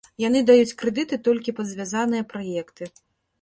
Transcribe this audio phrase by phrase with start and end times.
[0.21, 2.83] Яны даюць крэдыты толькі пад звязаныя праекты.